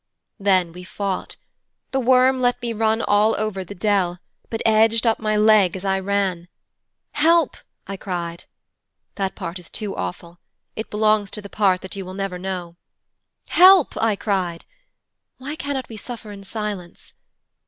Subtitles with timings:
[0.39, 1.35] Then we fought.
[1.91, 4.17] The worm let me run all over the dell,
[4.49, 6.47] but edged up my leg as I ran.
[7.11, 8.45] 'Help!' I cried.
[9.13, 10.39] (That part is too awful.
[10.75, 12.77] It belongs to the part that you will never know.)
[13.49, 14.65] 'Help!' I cried.
[15.37, 17.13] (Why cannot we suffer in silence?)